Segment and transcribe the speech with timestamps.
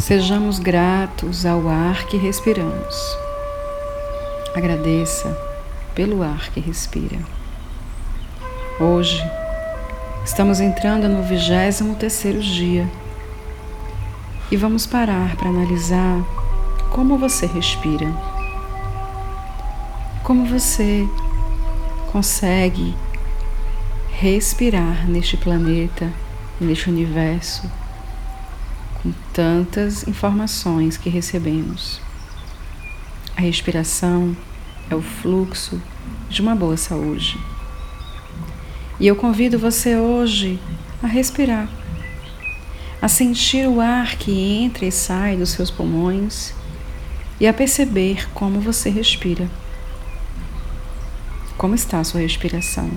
[0.00, 3.18] Sejamos gratos ao ar que respiramos.
[4.56, 5.28] Agradeça
[5.94, 7.18] pelo ar que respira.
[8.80, 9.22] Hoje
[10.24, 12.88] estamos entrando no 23 terceiro dia
[14.50, 16.24] e vamos parar para analisar
[16.90, 18.10] como você respira.
[20.24, 21.06] Como você
[22.10, 22.96] consegue
[24.12, 26.10] respirar neste planeta,
[26.58, 27.70] neste universo
[29.02, 32.00] com tantas informações que recebemos.
[33.36, 34.36] A respiração
[34.90, 35.80] é o fluxo
[36.28, 37.38] de uma boa saúde.
[38.98, 40.60] E eu convido você hoje
[41.02, 41.68] a respirar,
[43.00, 46.52] a sentir o ar que entra e sai dos seus pulmões
[47.40, 49.48] e a perceber como você respira.
[51.56, 52.90] Como está a sua respiração?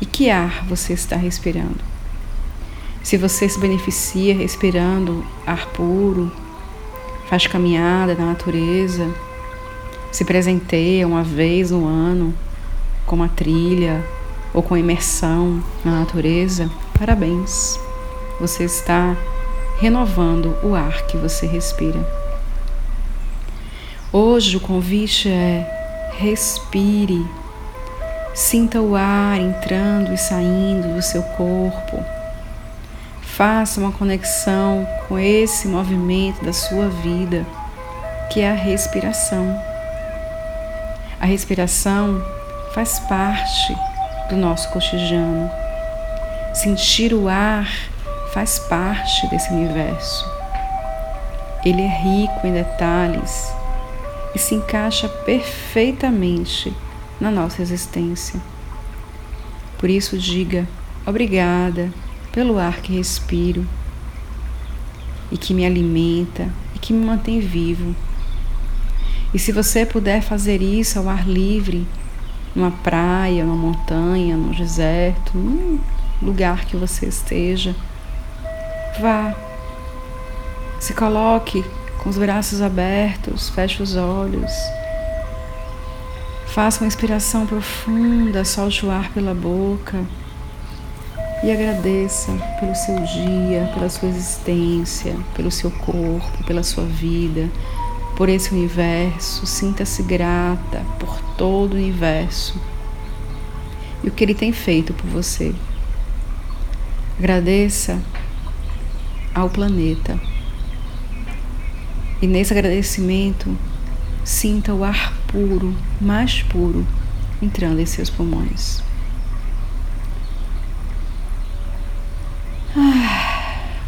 [0.00, 1.97] E que ar você está respirando?
[3.08, 6.30] Se você se beneficia respirando ar puro,
[7.26, 9.08] faz caminhada na natureza,
[10.12, 12.34] se presenteia uma vez no ano
[13.06, 14.04] com uma trilha
[14.52, 17.80] ou com imersão na natureza, parabéns.
[18.38, 19.16] Você está
[19.80, 22.06] renovando o ar que você respira.
[24.12, 27.26] Hoje o convite é respire.
[28.34, 32.17] Sinta o ar entrando e saindo do seu corpo
[33.38, 37.46] Faça uma conexão com esse movimento da sua vida,
[38.32, 39.56] que é a respiração.
[41.20, 42.20] A respiração
[42.74, 43.76] faz parte
[44.28, 45.48] do nosso cotidiano.
[46.52, 47.68] Sentir o ar
[48.34, 50.28] faz parte desse universo.
[51.64, 53.52] Ele é rico em detalhes
[54.34, 56.74] e se encaixa perfeitamente
[57.20, 58.40] na nossa existência.
[59.78, 60.66] Por isso, diga
[61.06, 61.88] obrigada
[62.32, 63.66] pelo ar que respiro
[65.30, 67.94] e que me alimenta e que me mantém vivo.
[69.32, 71.86] E se você puder fazer isso ao ar livre,
[72.54, 75.78] numa praia, numa montanha, num deserto, num
[76.22, 77.74] lugar que você esteja,
[79.00, 79.34] vá.
[80.80, 81.64] Se coloque
[81.98, 84.52] com os braços abertos, feche os olhos.
[86.46, 90.04] Faça uma inspiração profunda, solte o ar pela boca
[91.42, 97.48] e agradeça pelo seu dia, pela sua existência, pelo seu corpo, pela sua vida,
[98.16, 99.46] por esse universo.
[99.46, 102.60] Sinta-se grata por todo o universo
[104.02, 105.54] e o que ele tem feito por você.
[107.18, 108.00] Agradeça
[109.34, 110.18] ao planeta.
[112.20, 113.56] E nesse agradecimento,
[114.24, 116.84] sinta o ar puro, mais puro,
[117.40, 118.82] entrando em seus pulmões.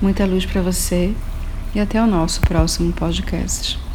[0.01, 1.15] Muita luz para você
[1.75, 3.90] e até o nosso próximo podcast.